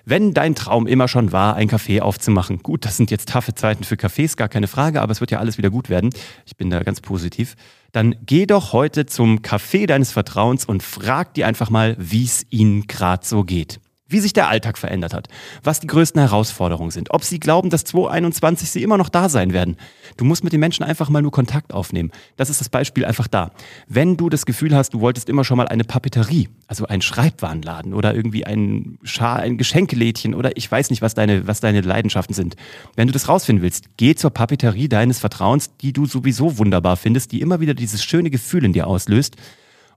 wenn 0.08 0.34
dein 0.34 0.54
Traum 0.54 0.86
immer 0.86 1.08
schon 1.08 1.32
war, 1.32 1.54
ein 1.54 1.68
Café 1.68 2.00
aufzumachen, 2.00 2.62
gut, 2.62 2.84
das 2.84 2.96
sind 2.96 3.10
jetzt 3.10 3.28
taffe 3.28 3.54
Zeiten 3.54 3.84
für 3.84 3.96
Cafés, 3.96 4.36
gar 4.36 4.48
keine 4.48 4.68
Frage, 4.68 5.02
aber 5.02 5.12
es 5.12 5.20
wird 5.20 5.30
ja 5.30 5.38
alles 5.38 5.58
wieder 5.58 5.70
gut 5.70 5.88
werden. 5.88 6.10
Ich 6.46 6.56
bin 6.56 6.70
da 6.70 6.82
ganz 6.82 7.00
positiv. 7.00 7.56
Dann 7.92 8.14
geh 8.24 8.46
doch 8.46 8.72
heute 8.72 9.06
zum 9.06 9.40
Café 9.40 9.86
deines 9.86 10.12
Vertrauens 10.12 10.64
und 10.64 10.82
frag 10.82 11.34
die 11.34 11.44
einfach 11.44 11.70
mal, 11.70 11.96
wie 11.98 12.24
es 12.24 12.46
ihnen 12.50 12.86
gerade 12.86 13.26
so 13.26 13.44
geht 13.44 13.80
wie 14.08 14.20
sich 14.20 14.32
der 14.32 14.48
Alltag 14.48 14.78
verändert 14.78 15.12
hat, 15.12 15.28
was 15.62 15.80
die 15.80 15.86
größten 15.86 16.20
Herausforderungen 16.20 16.90
sind, 16.90 17.10
ob 17.12 17.22
sie 17.22 17.38
glauben, 17.38 17.70
dass 17.70 17.84
2021 17.84 18.70
sie 18.70 18.82
immer 18.82 18.96
noch 18.96 19.10
da 19.10 19.28
sein 19.28 19.52
werden. 19.52 19.76
Du 20.16 20.24
musst 20.24 20.42
mit 20.42 20.52
den 20.52 20.60
Menschen 20.60 20.82
einfach 20.82 21.10
mal 21.10 21.22
nur 21.22 21.30
Kontakt 21.30 21.74
aufnehmen. 21.74 22.10
Das 22.36 22.48
ist 22.48 22.60
das 22.60 22.70
Beispiel 22.70 23.04
einfach 23.04 23.28
da. 23.28 23.52
Wenn 23.86 24.16
du 24.16 24.30
das 24.30 24.46
Gefühl 24.46 24.74
hast, 24.74 24.94
du 24.94 25.00
wolltest 25.00 25.28
immer 25.28 25.44
schon 25.44 25.58
mal 25.58 25.68
eine 25.68 25.84
Papeterie, 25.84 26.48
also 26.66 26.86
einen 26.86 27.02
Schreibwarenladen 27.02 27.92
oder 27.92 28.14
irgendwie 28.14 28.46
ein, 28.46 28.98
Scha 29.02 29.36
ein 29.36 29.58
Geschenkelädchen 29.58 30.34
oder 30.34 30.56
ich 30.56 30.70
weiß 30.70 30.88
nicht, 30.90 31.02
was 31.02 31.14
deine, 31.14 31.46
was 31.46 31.60
deine 31.60 31.82
Leidenschaften 31.82 32.34
sind. 32.34 32.56
Wenn 32.96 33.08
du 33.08 33.12
das 33.12 33.28
rausfinden 33.28 33.62
willst, 33.62 33.90
geh 33.98 34.14
zur 34.14 34.30
Papeterie 34.30 34.88
deines 34.88 35.18
Vertrauens, 35.18 35.76
die 35.76 35.92
du 35.92 36.06
sowieso 36.06 36.56
wunderbar 36.56 36.96
findest, 36.96 37.32
die 37.32 37.42
immer 37.42 37.60
wieder 37.60 37.74
dieses 37.74 38.02
schöne 38.02 38.30
Gefühl 38.30 38.64
in 38.64 38.72
dir 38.72 38.86
auslöst 38.86 39.36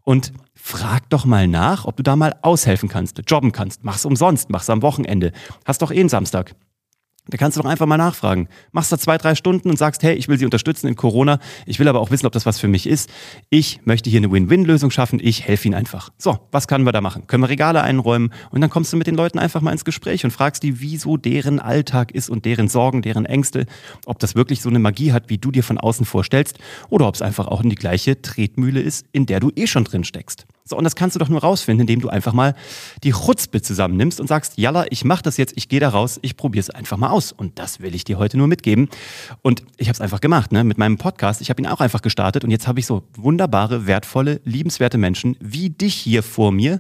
und 0.03 0.31
frag 0.55 1.09
doch 1.09 1.25
mal 1.25 1.47
nach, 1.47 1.85
ob 1.85 1.97
du 1.97 2.03
da 2.03 2.15
mal 2.15 2.35
aushelfen 2.41 2.89
kannst, 2.89 3.21
jobben 3.27 3.51
kannst. 3.51 3.83
Mach's 3.83 4.05
umsonst, 4.05 4.49
mach's 4.49 4.69
am 4.69 4.81
Wochenende. 4.81 5.31
Hast 5.65 5.81
doch 5.81 5.91
eh 5.91 5.99
einen 5.99 6.09
Samstag. 6.09 6.55
Da 7.31 7.37
kannst 7.37 7.57
du 7.57 7.61
doch 7.61 7.69
einfach 7.69 7.85
mal 7.85 7.97
nachfragen. 7.97 8.49
Machst 8.73 8.91
da 8.91 8.97
zwei, 8.97 9.17
drei 9.17 9.35
Stunden 9.35 9.69
und 9.69 9.77
sagst, 9.77 10.03
hey, 10.03 10.15
ich 10.15 10.27
will 10.27 10.37
Sie 10.37 10.43
unterstützen 10.43 10.87
in 10.87 10.97
Corona. 10.97 11.39
Ich 11.65 11.79
will 11.79 11.87
aber 11.87 12.01
auch 12.01 12.11
wissen, 12.11 12.25
ob 12.27 12.33
das 12.33 12.45
was 12.45 12.59
für 12.59 12.67
mich 12.67 12.85
ist. 12.85 13.09
Ich 13.49 13.79
möchte 13.85 14.09
hier 14.09 14.19
eine 14.19 14.31
Win-Win-Lösung 14.31 14.91
schaffen. 14.91 15.19
Ich 15.21 15.47
helfe 15.47 15.69
Ihnen 15.69 15.75
einfach. 15.75 16.09
So, 16.17 16.39
was 16.51 16.67
können 16.67 16.83
wir 16.83 16.91
da 16.91 16.99
machen? 16.99 17.27
Können 17.27 17.43
wir 17.43 17.49
Regale 17.49 17.81
einräumen? 17.81 18.33
Und 18.51 18.59
dann 18.59 18.69
kommst 18.69 18.91
du 18.91 18.97
mit 18.97 19.07
den 19.07 19.15
Leuten 19.15 19.39
einfach 19.39 19.61
mal 19.61 19.71
ins 19.71 19.85
Gespräch 19.85 20.25
und 20.25 20.31
fragst 20.31 20.61
die, 20.61 20.81
wieso 20.81 21.15
deren 21.15 21.59
Alltag 21.59 22.11
ist 22.11 22.29
und 22.29 22.43
deren 22.43 22.67
Sorgen, 22.67 23.01
deren 23.01 23.25
Ängste. 23.25 23.65
Ob 24.05 24.19
das 24.19 24.35
wirklich 24.35 24.61
so 24.61 24.67
eine 24.67 24.79
Magie 24.79 25.13
hat, 25.13 25.29
wie 25.29 25.37
du 25.37 25.51
dir 25.51 25.63
von 25.63 25.77
außen 25.77 26.05
vorstellst. 26.05 26.59
Oder 26.89 27.07
ob 27.07 27.15
es 27.15 27.21
einfach 27.21 27.47
auch 27.47 27.63
in 27.63 27.69
die 27.69 27.75
gleiche 27.75 28.21
Tretmühle 28.21 28.81
ist, 28.81 29.05
in 29.13 29.25
der 29.25 29.39
du 29.39 29.51
eh 29.55 29.67
schon 29.67 29.85
drin 29.85 30.03
steckst. 30.03 30.45
So, 30.63 30.77
und 30.77 30.83
das 30.83 30.95
kannst 30.95 31.15
du 31.15 31.19
doch 31.19 31.29
nur 31.29 31.41
rausfinden, 31.41 31.81
indem 31.81 32.01
du 32.01 32.09
einfach 32.09 32.33
mal 32.33 32.55
die 33.03 33.11
Chutzpe 33.11 33.61
zusammennimmst 33.61 34.19
und 34.19 34.27
sagst, 34.27 34.57
Jalla, 34.57 34.85
ich 34.89 35.03
mach 35.03 35.21
das 35.21 35.37
jetzt, 35.37 35.53
ich 35.55 35.69
gehe 35.69 35.79
da 35.79 35.89
raus, 35.89 36.19
ich 36.21 36.37
probiere 36.37 36.61
es 36.61 36.69
einfach 36.69 36.97
mal 36.97 37.09
aus. 37.09 37.31
Und 37.31 37.59
das 37.59 37.79
will 37.79 37.95
ich 37.95 38.03
dir 38.03 38.17
heute 38.17 38.37
nur 38.37 38.47
mitgeben. 38.47 38.89
Und 39.41 39.63
ich 39.77 39.87
habe 39.87 39.95
es 39.95 40.01
einfach 40.01 40.21
gemacht, 40.21 40.51
ne? 40.51 40.63
Mit 40.63 40.77
meinem 40.77 40.97
Podcast. 40.97 41.41
Ich 41.41 41.49
habe 41.49 41.61
ihn 41.61 41.67
auch 41.67 41.81
einfach 41.81 42.01
gestartet 42.01 42.43
und 42.43 42.51
jetzt 42.51 42.67
habe 42.67 42.79
ich 42.79 42.85
so 42.85 43.03
wunderbare, 43.15 43.87
wertvolle, 43.87 44.41
liebenswerte 44.43 44.97
Menschen 44.97 45.37
wie 45.39 45.69
dich 45.69 45.95
hier 45.95 46.23
vor 46.23 46.51
mir. 46.51 46.79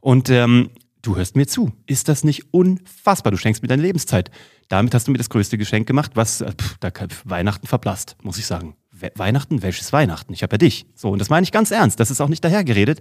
Und 0.00 0.30
ähm, 0.30 0.70
du 1.02 1.16
hörst 1.16 1.36
mir 1.36 1.46
zu. 1.46 1.72
Ist 1.86 2.08
das 2.08 2.24
nicht 2.24 2.52
unfassbar? 2.52 3.30
Du 3.30 3.36
schenkst 3.36 3.62
mir 3.62 3.68
deine 3.68 3.82
Lebenszeit. 3.82 4.30
Damit 4.68 4.94
hast 4.94 5.06
du 5.06 5.12
mir 5.12 5.18
das 5.18 5.30
größte 5.30 5.58
Geschenk 5.58 5.86
gemacht, 5.86 6.12
was 6.14 6.40
äh, 6.40 6.52
pff, 6.52 6.76
da 6.80 6.90
Weihnachten 7.24 7.66
verblasst, 7.66 8.16
muss 8.22 8.38
ich 8.38 8.46
sagen. 8.46 8.76
Weihnachten, 9.14 9.62
welches 9.62 9.92
Weihnachten? 9.92 10.32
Ich 10.32 10.42
habe 10.42 10.54
ja 10.54 10.58
dich. 10.58 10.86
So, 10.94 11.10
und 11.10 11.18
das 11.18 11.28
meine 11.28 11.44
ich 11.44 11.52
ganz 11.52 11.70
ernst. 11.70 12.00
Das 12.00 12.10
ist 12.10 12.20
auch 12.20 12.28
nicht 12.28 12.44
dahergeredet, 12.44 13.00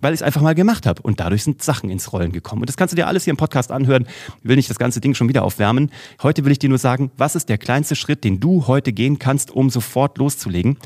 weil 0.00 0.14
ich 0.14 0.20
es 0.20 0.22
einfach 0.22 0.40
mal 0.40 0.54
gemacht 0.54 0.86
habe. 0.86 1.02
Und 1.02 1.20
dadurch 1.20 1.44
sind 1.44 1.62
Sachen 1.62 1.90
ins 1.90 2.12
Rollen 2.12 2.32
gekommen. 2.32 2.62
Und 2.62 2.68
das 2.68 2.76
kannst 2.76 2.92
du 2.92 2.96
dir 2.96 3.06
alles 3.06 3.24
hier 3.24 3.32
im 3.32 3.36
Podcast 3.36 3.70
anhören. 3.70 4.06
Ich 4.42 4.48
will 4.48 4.56
nicht 4.56 4.70
das 4.70 4.78
ganze 4.78 5.00
Ding 5.00 5.14
schon 5.14 5.28
wieder 5.28 5.44
aufwärmen. 5.44 5.90
Heute 6.22 6.44
will 6.44 6.52
ich 6.52 6.58
dir 6.58 6.68
nur 6.68 6.78
sagen, 6.78 7.10
was 7.16 7.36
ist 7.36 7.48
der 7.48 7.58
kleinste 7.58 7.96
Schritt, 7.96 8.24
den 8.24 8.40
du 8.40 8.66
heute 8.66 8.92
gehen 8.92 9.18
kannst, 9.18 9.50
um 9.50 9.70
sofort 9.70 10.18
loszulegen? 10.18 10.78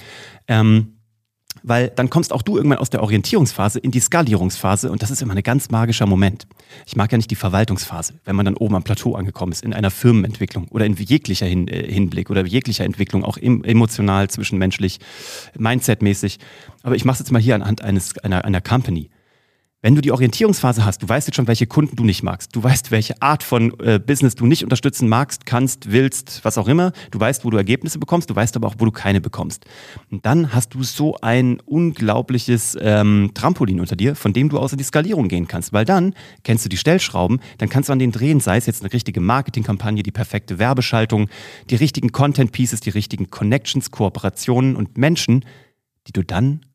Ähm, 0.49 1.00
weil 1.62 1.88
dann 1.88 2.11
kommst 2.11 2.33
auch 2.33 2.42
du 2.42 2.57
irgendwann 2.57 2.78
aus 2.78 2.90
der 2.90 3.02
Orientierungsphase 3.02 3.78
in 3.78 3.90
die 3.90 4.00
Skalierungsphase 4.00 4.90
und 4.90 5.02
das 5.02 5.11
ist 5.11 5.23
immer 5.23 5.35
ein 5.35 5.42
ganz 5.42 5.71
magischer 5.71 6.07
Moment. 6.07 6.47
Ich 6.87 6.97
mag 6.97 7.11
ja 7.12 7.19
nicht 7.19 7.30
die 7.30 7.37
Verwaltungsphase, 7.37 8.14
wenn 8.25 8.37
man 8.37 8.45
dann 8.45 8.57
oben 8.57 8.76
am 8.76 8.83
Plateau 8.83 9.14
angekommen 9.14 9.52
ist, 9.52 9.62
in 9.62 9.75
einer 9.75 9.90
Firmenentwicklung 9.90 10.69
oder 10.69 10.87
in 10.87 10.95
jeglicher 10.95 11.47
Hin 11.47 11.69
äh, 11.69 11.90
Hinblick 11.92 12.30
oder 12.30 12.45
jeglicher 12.45 12.85
Entwicklung, 12.85 13.25
auch 13.25 13.37
emotional, 13.37 14.28
zwischenmenschlich, 14.28 15.00
mindsetmäßig. 15.59 16.38
Aber 16.83 16.95
ich 16.95 17.04
mache 17.04 17.14
es 17.14 17.19
jetzt 17.21 17.33
mal 17.33 17.42
hier 17.42 17.54
anhand 17.54 17.83
eines, 17.83 18.16
einer, 18.19 18.45
einer 18.45 18.61
Company. 18.61 19.11
Wenn 19.82 19.94
du 19.94 20.02
die 20.02 20.12
Orientierungsphase 20.12 20.84
hast, 20.84 21.02
du 21.02 21.08
weißt 21.08 21.28
jetzt 21.28 21.37
schon, 21.37 21.46
welche 21.46 21.66
Kunden 21.66 21.96
du 21.96 22.04
nicht 22.04 22.22
magst, 22.22 22.54
du 22.54 22.62
weißt, 22.62 22.90
welche 22.90 23.22
Art 23.22 23.42
von 23.42 23.72
äh, 23.80 23.99
Business 23.99 24.34
du 24.34 24.44
nicht 24.44 24.62
unterstützen 24.62 25.08
magst, 25.08 25.46
kannst, 25.46 25.90
willst, 25.90 26.44
was 26.44 26.58
auch 26.58 26.68
immer, 26.68 26.92
du 27.10 27.18
weißt, 27.18 27.46
wo 27.46 27.50
du 27.50 27.56
Ergebnisse 27.56 27.99
bekommst, 27.99 28.28
du 28.28 28.37
weißt 28.37 28.56
aber 28.56 28.68
auch, 28.68 28.75
wo 28.76 28.84
du 28.84 28.90
keine 28.90 29.22
bekommst. 29.22 29.64
Und 30.10 30.26
dann 30.26 30.52
hast 30.52 30.75
du 30.75 30.82
so 30.82 31.16
ein 31.22 31.60
unglaubliches 31.60 32.76
ähm, 32.78 33.30
Trampolin 33.32 33.80
unter 33.80 33.96
dir, 33.96 34.14
von 34.16 34.34
dem 34.34 34.50
du 34.50 34.58
außer 34.58 34.76
die 34.76 34.84
Skalierung 34.84 35.28
gehen 35.28 35.49
kannst, 35.49 35.72
weil 35.72 35.87
dann 35.87 36.14
kennst 36.44 36.66
du 36.66 36.68
die 36.68 36.76
Stellschrauben, 36.76 37.40
dann 37.56 37.70
kannst 37.70 37.88
du 37.88 37.94
an 37.94 37.99
den 37.99 38.12
drehen, 38.12 38.40
sei 38.40 38.58
es 38.58 38.66
jetzt 38.66 38.82
eine 38.82 38.92
richtige 38.92 39.20
Marketingkampagne, 39.20 40.02
die 40.02 40.12
perfekte 40.12 40.58
Werbeschaltung, 40.58 41.30
die 41.70 41.76
richtigen 41.76 42.12
Content 42.12 42.52
Pieces, 42.52 42.80
die 42.80 42.90
richtigen 42.90 43.30
Connections, 43.30 43.90
Kooperationen 43.90 44.76
und 44.76 44.99
Menschen, 44.99 45.42
die 46.06 46.12
du 46.12 46.22
dann 46.22 46.66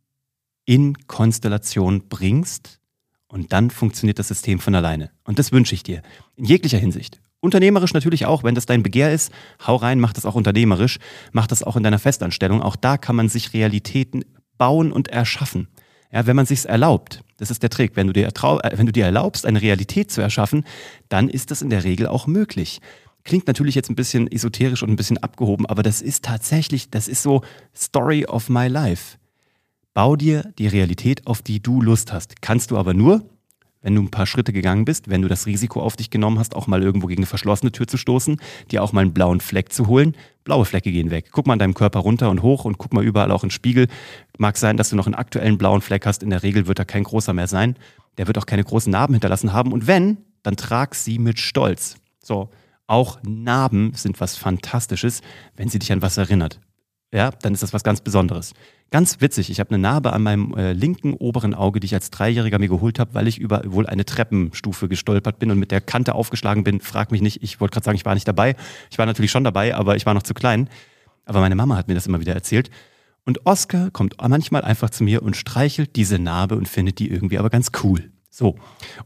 in 0.66 0.98
Konstellation 1.06 2.02
bringst 2.10 2.80
und 3.28 3.54
dann 3.54 3.70
funktioniert 3.70 4.20
das 4.20 4.28
System 4.28 4.60
von 4.60 4.76
alleine. 4.76 5.12
Und 5.24 5.40
das 5.40 5.52
wünsche 5.52 5.76
ich 5.76 5.84
dir. 5.84 6.02
In 6.36 6.46
jeglicher 6.46 6.78
Hinsicht. 6.78 7.20
Unternehmerisch 7.40 7.94
natürlich 7.94 8.26
auch, 8.26 8.44
wenn 8.44 8.56
das 8.56 8.66
dein 8.66 8.84
Begehr 8.84 9.14
ist. 9.14 9.32
Hau 9.66 9.76
rein, 9.76 10.00
mach 10.00 10.14
das 10.14 10.26
auch 10.26 10.36
unternehmerisch. 10.36 10.98
Mach 11.32 11.48
das 11.48 11.64
auch 11.64 11.76
in 11.76 11.84
deiner 11.84 12.00
Festanstellung. 12.00 12.62
Auch 12.62 12.76
da 12.76 12.98
kann 12.98 13.16
man 13.16 13.30
sich 13.30 13.54
Realitäten 13.54 14.26
bauen 14.58 14.92
und 14.92 15.10
erschaffen. 15.10 15.68
Ja, 16.12 16.26
wenn 16.26 16.36
man 16.36 16.46
sich's 16.46 16.66
erlaubt. 16.66 17.24
Das 17.38 17.52
ist 17.52 17.62
der 17.62 17.70
Trick. 17.70 17.96
Wenn 17.96 18.08
du, 18.08 18.14
dir 18.14 18.28
äh, 18.28 18.78
wenn 18.78 18.86
du 18.86 18.92
dir 18.92 19.06
erlaubst, 19.06 19.46
eine 19.46 19.62
Realität 19.62 20.12
zu 20.12 20.22
erschaffen, 20.22 20.64
dann 21.10 21.30
ist 21.30 21.52
das 21.52 21.62
in 21.62 21.70
der 21.70 21.84
Regel 21.84 22.08
auch 22.08 22.26
möglich. 22.26 22.80
Klingt 23.24 23.48
natürlich 23.48 23.76
jetzt 23.76 23.90
ein 23.90 23.96
bisschen 23.96 24.32
esoterisch 24.32 24.84
und 24.84 24.90
ein 24.90 24.96
bisschen 24.96 25.18
abgehoben, 25.18 25.66
aber 25.66 25.82
das 25.82 26.02
ist 26.02 26.24
tatsächlich, 26.24 26.92
das 26.92 27.08
ist 27.08 27.24
so 27.24 27.42
Story 27.76 28.26
of 28.26 28.50
my 28.50 28.68
life. 28.68 29.18
Bau 29.96 30.18
dir 30.18 30.52
die 30.58 30.68
Realität, 30.68 31.26
auf 31.26 31.42
die 31.42 31.62
du 31.62 31.82
Lust 31.82 32.12
hast. 32.12 32.42
Kannst 32.42 32.70
du 32.70 32.78
aber 32.78 32.94
nur, 32.94 33.24
wenn 33.82 33.96
du 33.96 34.02
ein 34.02 34.12
paar 34.12 34.26
Schritte 34.26 34.52
gegangen 34.52 34.84
bist, 34.84 35.10
wenn 35.10 35.22
du 35.22 35.30
das 35.30 35.46
Risiko 35.46 35.82
auf 35.82 35.96
dich 35.96 36.10
genommen 36.10 36.38
hast, 36.38 36.54
auch 36.54 36.68
mal 36.68 36.84
irgendwo 36.84 37.08
gegen 37.08 37.20
eine 37.20 37.28
verschlossene 37.28 37.72
Tür 37.72 37.88
zu 37.88 37.96
stoßen, 37.96 38.42
dir 38.72 38.84
auch 38.84 38.92
mal 38.92 39.04
einen 39.04 39.14
blauen 39.14 39.40
Fleck 39.40 39.72
zu 39.72 39.88
holen. 39.88 40.18
Blaue 40.44 40.66
Flecke 40.66 40.92
gehen 40.92 41.12
weg. 41.12 41.30
Guck 41.32 41.48
mal 41.48 41.54
an 41.54 41.60
deinem 41.60 41.76
Körper 41.76 42.00
runter 42.00 42.30
und 42.30 42.42
hoch 42.42 42.66
und 42.66 42.78
guck 42.78 42.94
mal 42.94 43.06
überall 43.06 43.32
auch 43.32 43.44
in 43.44 43.48
den 43.48 43.52
Spiegel. 43.52 43.88
Mag 44.38 44.58
sein, 44.58 44.76
dass 44.76 44.90
du 44.90 44.98
noch 44.98 45.06
einen 45.06 45.16
aktuellen 45.16 45.58
blauen 45.58 45.80
Fleck 45.80 46.06
hast. 46.06 46.24
In 46.24 46.30
der 46.30 46.44
Regel 46.44 46.68
wird 46.68 46.78
da 46.78 46.84
kein 46.84 47.06
großer 47.06 47.32
mehr 47.32 47.48
sein. 47.48 47.78
Der 48.18 48.28
wird 48.28 48.38
auch 48.38 48.48
keine 48.48 48.66
großen 48.66 48.92
Narben 48.92 49.14
hinterlassen 49.14 49.54
haben. 49.54 49.72
Und 49.72 49.88
wenn, 49.88 50.18
dann 50.44 50.58
trag 50.58 50.94
sie 50.94 51.20
mit 51.20 51.40
Stolz. 51.40 51.96
So. 52.22 52.50
Auch 52.86 53.20
Narben 53.24 53.94
sind 53.94 54.20
was 54.20 54.36
Fantastisches, 54.36 55.22
wenn 55.56 55.70
sie 55.70 55.80
dich 55.80 55.94
an 55.94 56.02
was 56.02 56.18
erinnert. 56.18 56.60
Ja, 57.14 57.32
dann 57.32 57.54
ist 57.54 57.64
das 57.64 57.74
was 57.74 57.84
ganz 57.84 58.02
Besonderes. 58.02 58.54
Ganz 58.92 59.22
witzig, 59.22 59.50
ich 59.50 59.60
habe 59.60 59.72
eine 59.72 59.80
Narbe 59.80 60.14
an 60.14 60.24
meinem 60.24 60.54
äh, 60.56 60.74
linken 60.74 61.14
oberen 61.14 61.54
Auge, 61.54 61.80
die 61.80 61.86
ich 61.86 61.94
als 61.94 62.12
Dreijähriger 62.12 62.60
mir 62.60 62.68
geholt 62.68 63.00
habe, 63.00 63.14
weil 63.14 63.28
ich 63.28 63.40
über 63.40 63.62
wohl 63.66 63.88
eine 63.88 64.06
Treppenstufe 64.06 64.88
gestolpert 64.88 65.40
bin 65.40 65.52
und 65.52 65.60
mit 65.60 65.72
der 65.72 65.82
Kante 65.82 66.14
aufgeschlagen 66.14 66.64
bin. 66.64 66.82
Frag 66.82 67.12
mich 67.12 67.22
nicht, 67.22 67.42
ich 67.42 67.60
wollte 67.60 67.74
gerade 67.74 67.86
sagen, 67.86 67.96
ich 67.96 68.06
war 68.06 68.14
nicht 68.14 68.28
dabei. 68.28 68.56
Ich 68.92 68.98
war 68.98 69.06
natürlich 69.06 69.32
schon 69.32 69.44
dabei, 69.44 69.76
aber 69.76 69.96
ich 69.96 70.06
war 70.06 70.14
noch 70.14 70.24
zu 70.24 70.34
klein. 70.34 70.70
Aber 71.26 71.40
meine 71.40 71.56
Mama 71.56 71.78
hat 71.78 71.88
mir 71.88 71.96
das 71.96 72.08
immer 72.08 72.20
wieder 72.20 72.34
erzählt. 72.34 72.70
Und 73.26 73.46
Oscar 73.46 73.90
kommt 73.92 74.16
manchmal 74.22 74.62
einfach 74.62 74.92
zu 74.92 75.04
mir 75.04 75.24
und 75.24 75.36
streichelt 75.36 75.96
diese 75.96 76.20
Narbe 76.20 76.56
und 76.56 76.68
findet 76.68 77.00
die 77.00 77.10
irgendwie 77.10 77.40
aber 77.40 77.50
ganz 77.50 77.72
cool. 77.84 78.12
So. 78.30 78.56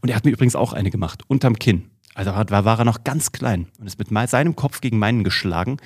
Und 0.00 0.10
er 0.10 0.16
hat 0.16 0.24
mir 0.24 0.32
übrigens 0.32 0.56
auch 0.56 0.72
eine 0.72 0.90
gemacht, 0.90 1.22
unterm 1.28 1.58
Kinn. 1.58 1.89
Also 2.14 2.32
war, 2.32 2.64
war 2.64 2.78
er 2.78 2.84
noch 2.84 3.04
ganz 3.04 3.30
klein 3.30 3.68
und 3.78 3.86
ist 3.86 3.98
mit 3.98 4.08
seinem 4.28 4.56
Kopf 4.56 4.80
gegen 4.80 4.98
meinen 4.98 5.22
geschlagen. 5.22 5.76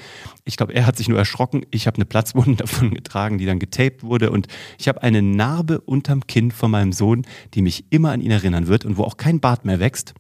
Ich 0.45 0.57
glaube, 0.57 0.75
er 0.75 0.87
hat 0.87 0.97
sich 0.97 1.09
nur 1.09 1.19
erschrocken. 1.19 1.67
Ich 1.71 1.87
habe 1.87 1.97
eine 1.97 2.07
Platzwunde 2.07 2.57
davon 2.65 2.95
getragen, 2.95 3.39
die 3.39 3.47
dann 3.47 3.59
getaped 3.59 4.03
wurde. 4.03 4.31
Und 4.31 4.49
ich 4.79 4.89
habe 4.89 5.03
eine 5.03 5.21
Narbe 5.21 5.81
unterm 5.81 6.27
Kinn 6.27 6.51
von 6.51 6.71
meinem 6.71 6.93
Sohn, 6.93 7.27
die 7.53 7.63
mich 7.63 7.85
immer 7.91 8.11
an 8.11 8.23
ihn 8.23 8.31
erinnern 8.31 8.69
wird 8.69 8.85
und 8.85 8.97
wo 8.97 9.05
auch 9.05 9.19
kein 9.19 9.41
Bart 9.41 9.65
mehr 9.65 9.81
wächst. 9.81 10.15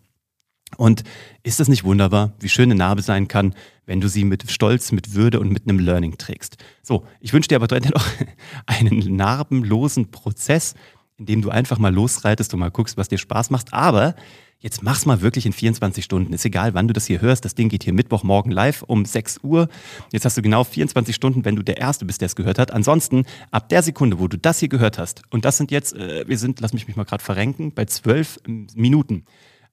Und 0.76 1.04
ist 1.42 1.60
das 1.60 1.68
nicht 1.68 1.84
wunderbar, 1.84 2.32
wie 2.40 2.48
schön 2.48 2.70
eine 2.70 2.74
Narbe 2.74 3.02
sein 3.02 3.28
kann, 3.28 3.54
wenn 3.86 4.00
du 4.00 4.08
sie 4.08 4.24
mit 4.24 4.50
Stolz, 4.50 4.92
mit 4.92 5.14
Würde 5.14 5.40
und 5.40 5.50
mit 5.50 5.68
einem 5.68 5.78
Learning 5.78 6.18
trägst? 6.18 6.56
So, 6.82 7.06
ich 7.20 7.32
wünsche 7.32 7.48
dir 7.48 7.56
aber 7.56 7.68
dennoch 7.68 8.06
einen 8.66 9.16
narbenlosen 9.16 10.10
Prozess, 10.10 10.74
in 11.16 11.26
dem 11.26 11.42
du 11.42 11.50
einfach 11.50 11.78
mal 11.78 11.94
losreitest 11.94 12.52
und 12.54 12.60
mal 12.60 12.70
guckst, 12.70 12.96
was 12.96 13.08
dir 13.08 13.18
Spaß 13.18 13.50
macht. 13.50 13.72
Aber 13.72 14.16
Jetzt 14.58 14.82
mach's 14.82 15.04
mal 15.04 15.20
wirklich 15.20 15.44
in 15.44 15.52
24 15.52 16.02
Stunden. 16.04 16.32
Ist 16.32 16.44
egal, 16.44 16.72
wann 16.72 16.88
du 16.88 16.94
das 16.94 17.06
hier 17.06 17.20
hörst. 17.20 17.44
Das 17.44 17.54
Ding 17.54 17.68
geht 17.68 17.84
hier 17.84 17.92
Mittwochmorgen 17.92 18.50
live 18.50 18.82
um 18.82 19.04
6 19.04 19.40
Uhr. 19.42 19.68
Jetzt 20.10 20.24
hast 20.24 20.36
du 20.36 20.42
genau 20.42 20.64
24 20.64 21.14
Stunden, 21.14 21.44
wenn 21.44 21.56
du 21.56 21.62
der 21.62 21.76
Erste 21.76 22.04
bist, 22.04 22.22
der 22.22 22.26
es 22.26 22.36
gehört 22.36 22.58
hat. 22.58 22.70
Ansonsten, 22.70 23.24
ab 23.50 23.68
der 23.68 23.82
Sekunde, 23.82 24.18
wo 24.18 24.28
du 24.28 24.38
das 24.38 24.60
hier 24.60 24.68
gehört 24.68 24.98
hast, 24.98 25.22
und 25.30 25.44
das 25.44 25.58
sind 25.58 25.70
jetzt, 25.70 25.94
äh, 25.94 26.26
wir 26.26 26.38
sind, 26.38 26.60
lass 26.60 26.72
mich 26.72 26.86
mich 26.86 26.96
mal 26.96 27.04
gerade 27.04 27.22
verrenken, 27.22 27.72
bei 27.72 27.84
12 27.84 28.40
ähm, 28.46 28.66
Minuten. 28.74 29.24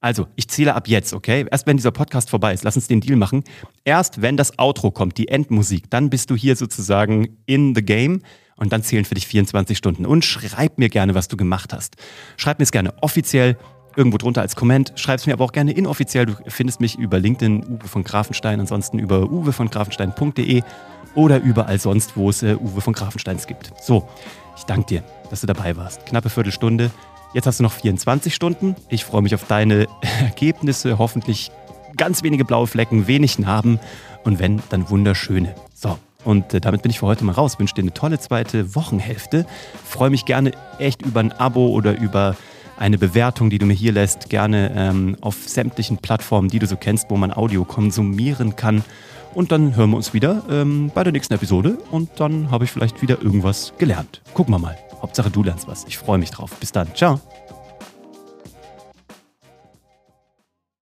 Also, 0.02 0.26
ich 0.34 0.48
zähle 0.48 0.74
ab 0.74 0.88
jetzt, 0.88 1.14
okay? 1.14 1.46
Erst 1.48 1.66
wenn 1.68 1.76
dieser 1.76 1.92
Podcast 1.92 2.28
vorbei 2.28 2.52
ist, 2.52 2.64
lass 2.64 2.74
uns 2.74 2.88
den 2.88 3.00
Deal 3.00 3.16
machen. 3.16 3.44
Erst 3.84 4.20
wenn 4.20 4.36
das 4.36 4.58
Outro 4.58 4.90
kommt, 4.90 5.16
die 5.16 5.28
Endmusik, 5.28 5.88
dann 5.90 6.10
bist 6.10 6.28
du 6.28 6.34
hier 6.34 6.56
sozusagen 6.56 7.38
in 7.46 7.74
the 7.76 7.84
game 7.84 8.20
und 8.56 8.72
dann 8.72 8.82
zählen 8.82 9.04
für 9.04 9.14
dich 9.14 9.28
24 9.28 9.78
Stunden. 9.78 10.04
Und 10.04 10.24
schreib 10.24 10.78
mir 10.78 10.88
gerne, 10.88 11.14
was 11.14 11.28
du 11.28 11.36
gemacht 11.36 11.72
hast. 11.72 11.96
Schreib 12.36 12.58
mir 12.58 12.64
es 12.64 12.72
gerne 12.72 12.94
offiziell 13.00 13.56
irgendwo 13.96 14.18
drunter 14.18 14.40
als 14.40 14.56
Comment. 14.56 14.92
Es 14.96 15.26
mir 15.26 15.32
aber 15.32 15.44
auch 15.44 15.52
gerne 15.52 15.72
inoffiziell. 15.72 16.26
Du 16.26 16.34
findest 16.48 16.80
mich 16.80 16.98
über 16.98 17.18
LinkedIn, 17.18 17.64
Uwe 17.68 17.88
von 17.88 18.04
Grafenstein, 18.04 18.60
ansonsten 18.60 18.98
über 18.98 19.30
uwe 19.30 19.52
von 19.52 19.70
grafenstein.de 19.70 20.62
oder 21.14 21.40
überall 21.40 21.78
sonst, 21.78 22.16
wo 22.16 22.30
es 22.30 22.42
äh, 22.42 22.56
Uwe 22.56 22.80
von 22.80 22.92
Grafensteins 22.92 23.46
gibt. 23.46 23.72
So, 23.80 24.08
ich 24.56 24.64
danke 24.64 24.86
dir, 24.86 25.02
dass 25.30 25.40
du 25.40 25.46
dabei 25.46 25.76
warst. 25.76 26.06
Knappe 26.06 26.30
Viertelstunde. 26.30 26.90
Jetzt 27.34 27.46
hast 27.46 27.60
du 27.60 27.62
noch 27.62 27.72
24 27.72 28.34
Stunden. 28.34 28.76
Ich 28.88 29.04
freue 29.04 29.22
mich 29.22 29.34
auf 29.34 29.44
deine 29.46 29.86
Ergebnisse. 30.20 30.98
Hoffentlich 30.98 31.50
ganz 31.96 32.22
wenige 32.22 32.44
blaue 32.44 32.66
Flecken, 32.66 33.06
wenig 33.06 33.38
Narben 33.38 33.78
und 34.24 34.38
wenn, 34.38 34.62
dann 34.70 34.88
wunderschöne. 34.88 35.54
So, 35.74 35.98
und 36.24 36.54
äh, 36.54 36.60
damit 36.60 36.82
bin 36.82 36.90
ich 36.90 37.00
für 37.00 37.06
heute 37.06 37.24
mal 37.24 37.32
raus. 37.32 37.58
Wünsche 37.58 37.74
dir 37.74 37.82
eine 37.82 37.94
tolle 37.94 38.18
zweite 38.18 38.74
Wochenhälfte. 38.74 39.46
Freue 39.84 40.10
mich 40.10 40.24
gerne 40.24 40.52
echt 40.78 41.02
über 41.02 41.20
ein 41.20 41.32
Abo 41.32 41.68
oder 41.68 41.98
über 41.98 42.36
eine 42.76 42.98
Bewertung, 42.98 43.50
die 43.50 43.58
du 43.58 43.66
mir 43.66 43.74
hier 43.74 43.92
lässt, 43.92 44.28
gerne 44.28 44.72
ähm, 44.74 45.16
auf 45.20 45.36
sämtlichen 45.46 45.98
Plattformen, 45.98 46.48
die 46.48 46.58
du 46.58 46.66
so 46.66 46.76
kennst, 46.76 47.10
wo 47.10 47.16
man 47.16 47.32
Audio 47.32 47.64
konsumieren 47.64 48.56
kann. 48.56 48.84
Und 49.34 49.50
dann 49.50 49.76
hören 49.76 49.90
wir 49.90 49.96
uns 49.96 50.12
wieder 50.12 50.42
ähm, 50.50 50.90
bei 50.94 51.04
der 51.04 51.12
nächsten 51.12 51.34
Episode 51.34 51.78
und 51.90 52.10
dann 52.16 52.50
habe 52.50 52.64
ich 52.64 52.70
vielleicht 52.70 53.00
wieder 53.00 53.22
irgendwas 53.22 53.72
gelernt. 53.78 54.20
Gucken 54.34 54.54
wir 54.54 54.58
mal. 54.58 54.76
Hauptsache 55.00 55.30
du 55.30 55.42
lernst 55.42 55.66
was. 55.66 55.84
Ich 55.84 55.98
freue 55.98 56.18
mich 56.18 56.30
drauf. 56.30 56.52
Bis 56.60 56.70
dann. 56.70 56.94
Ciao. 56.94 57.20